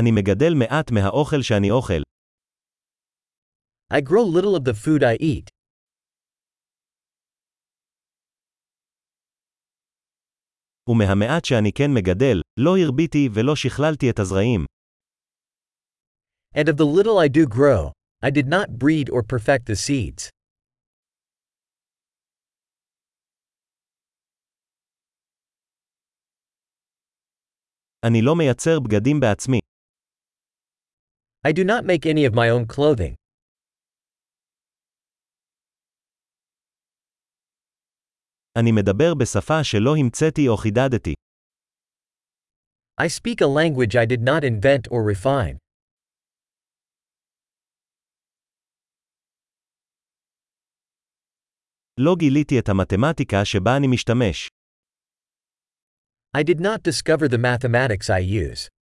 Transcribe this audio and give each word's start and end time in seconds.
אני 0.00 0.10
מגדל 0.10 0.54
מעט 0.58 0.90
מהאוכל 0.90 1.42
שאני 1.42 1.70
אוכל. 1.70 2.02
I 3.92 4.00
grow 4.00 4.26
little 4.36 4.54
of 4.58 4.64
the 4.64 4.74
food 4.74 5.02
I 5.02 5.16
eat. 5.22 5.48
ומהמעט 10.88 11.44
שאני 11.44 11.72
כן 11.72 11.90
מגדל, 11.94 12.40
לא 12.60 12.70
הרביתי 12.78 13.28
ולא 13.34 13.56
שכללתי 13.56 14.10
את 14.10 14.18
הזרעים. 14.18 14.64
And 16.54 16.68
of 16.68 16.76
the 16.76 16.86
little 16.86 17.18
I 17.18 17.28
do 17.28 17.46
grow, 17.46 17.92
I 18.24 18.30
did 18.30 18.48
not 18.48 18.78
breed 18.78 19.08
or 19.10 19.22
perfect 19.22 19.66
the 19.66 19.76
seeds. 19.76 20.30
אני 28.06 28.22
לא 28.22 28.34
מייצר 28.36 28.80
בגדים 28.80 29.20
בעצמי. 29.20 29.65
I 31.47 31.51
do 31.51 31.63
not 31.63 31.83
make 31.85 32.05
any 32.05 32.25
of 32.25 32.33
my 32.35 32.49
own 32.49 32.65
clothing. 32.67 33.15
אני 38.59 38.71
מדבר 38.71 39.13
בשפה 39.19 39.63
שלא 39.63 39.95
המצאתי 39.99 40.47
או 40.47 40.57
חידדתי. 40.57 41.13
I 43.01 43.07
speak 43.07 43.41
a 43.41 43.47
language 43.47 43.95
I 43.95 44.05
did 44.05 44.21
not 44.21 44.43
invent 44.43 44.87
or 44.91 45.01
refine. 45.13 45.57
לא 51.97 52.15
גיליתי 52.19 52.59
את 52.59 52.69
המתמטיקה 52.69 53.45
שבה 53.45 53.77
אני 53.77 53.87
משתמש. 53.87 54.47
I 56.37 56.43
did 56.43 56.59
not 56.59 56.83
discover 56.83 57.27
the 57.27 57.37
mathematics 57.37 58.09
I 58.09 58.19
use. 58.19 58.74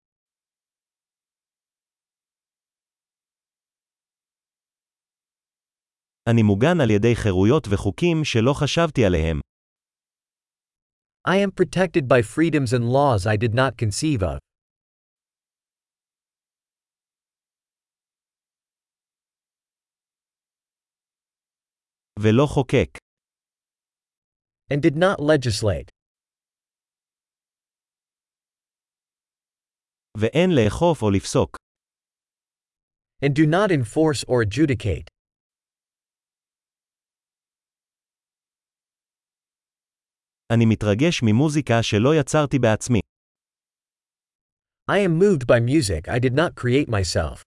אני 6.31 6.43
מוגן 6.43 6.81
על 6.83 6.89
ידי 6.89 7.15
חירויות 7.15 7.67
וחוקים 7.71 8.17
שלא 8.23 8.53
חשבתי 8.53 9.05
עליהם. 9.05 9.39
I 11.27 11.37
am 11.45 11.51
protected 11.51 12.07
by 12.07 12.21
freedoms 12.21 12.73
and 12.73 12.85
laws 12.89 13.25
I 13.27 13.35
did 13.37 13.53
not 13.53 13.77
conceive 13.77 14.23
of. 14.23 14.37
ולא 22.23 22.45
חוקק. 22.45 22.97
and 24.73 24.81
did 24.81 24.95
not 24.95 25.19
legislate. 25.19 25.89
ואין 30.17 30.49
לאכוף 30.55 31.01
או 31.01 31.11
לפסוק. 31.11 31.57
and 33.25 33.33
do 33.33 33.45
not 33.45 33.71
enforce 33.71 34.23
or 34.23 34.41
adjudicate. 34.41 35.12
אני 40.53 40.65
מתרגש 40.65 41.21
ממוזיקה 41.23 41.83
שלא 41.83 42.15
יצרתי 42.19 42.59
בעצמי. 42.59 42.99
I 44.91 44.97
am 45.07 45.21
moved 45.21 45.45
by 45.45 45.59
music 45.59 46.07
I 46.07 46.19
did 46.19 46.33
not 46.33 46.55
create 46.55 46.89
myself. 46.89 47.43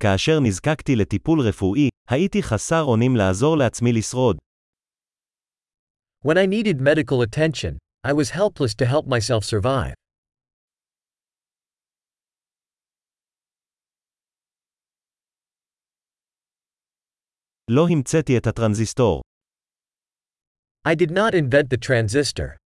כאשר 0.00 0.40
נזקקתי 0.42 0.96
לטיפול 0.96 1.40
רפואי, 1.40 1.88
הייתי 2.10 2.42
חסר 2.42 2.82
אונים 2.82 3.16
לעזור 3.16 3.56
לעצמי 3.56 3.92
לשרוד. 3.92 4.36
When 6.26 6.36
I 6.36 6.46
needed 6.46 6.80
medical 6.80 7.22
attention, 7.22 7.78
I 8.06 8.12
was 8.12 8.30
helpless 8.30 8.74
to 8.74 8.86
help 8.86 9.06
myself 9.06 9.44
survive. 9.44 9.94
לא 17.70 17.82
המצאתי 17.92 18.38
את 18.38 18.46
הטרנזיסטור. 18.46 19.22
I 20.88 20.94
did 20.94 21.10
not 21.10 21.32
invent 21.34 21.68
the 21.70 21.78
transistor. 21.78 22.56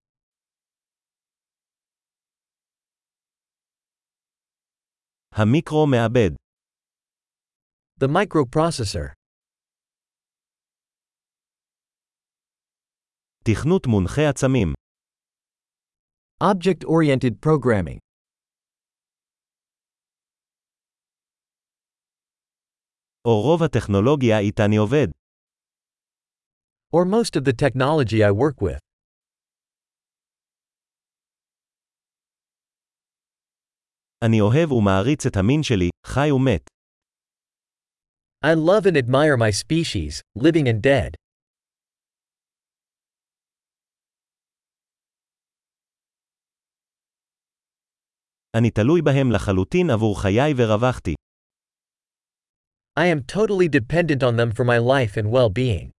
המיקרו 5.32 5.86
מעבד. 5.86 6.30
The 8.00 8.08
microprocessor. 8.08 9.12
תכנות 13.44 13.86
מונחה 13.86 14.22
עצמים. 14.30 14.74
Object-oriented 16.42 17.34
programming. 17.46 18.01
או 23.25 23.41
רוב 23.41 23.63
הטכנולוגיה 23.63 24.39
איתה 24.39 24.65
אני 24.65 24.77
עובד. 24.77 25.07
Or 26.95 27.05
most 27.05 27.35
of 27.39 27.43
the 27.45 27.53
technology 27.53 28.19
I 28.21 28.31
work 28.31 28.61
with. 28.61 28.79
אני 34.25 34.41
אוהב 34.41 34.71
ומעריץ 34.71 35.25
את 35.25 35.37
המין 35.37 35.63
שלי, 35.63 35.89
חי 36.05 36.31
ומת. 36.31 36.69
I 38.45 38.55
love 38.55 38.85
and 38.85 38.97
admire 38.97 39.37
my 39.37 39.51
species, 39.51 40.21
living 40.39 40.67
and 40.67 40.81
dead. 40.81 41.15
אני 48.57 48.71
תלוי 48.71 49.01
בהם 49.01 49.31
לחלוטין 49.31 49.89
עבור 49.89 50.21
חיי 50.21 50.53
ורווחתי. 50.57 51.13
I 52.96 53.06
am 53.06 53.22
totally 53.22 53.68
dependent 53.68 54.22
on 54.22 54.36
them 54.36 54.50
for 54.52 54.64
my 54.64 54.78
life 54.78 55.16
and 55.16 55.30
well-being. 55.30 55.90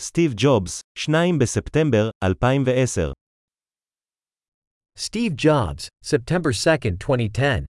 סטיב 0.00 0.34
ג'ובס, 0.36 0.80
2 0.94 1.38
בספטמבר 1.40 2.10
2010 2.24 3.12
Steve 4.98 5.34
Jobs, 5.34 5.88
September 6.02 6.52
2, 6.52 6.96
2010. 6.98 7.64